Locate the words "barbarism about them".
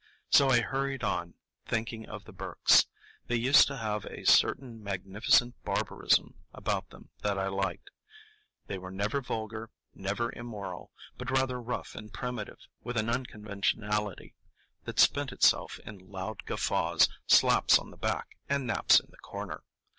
5.63-7.11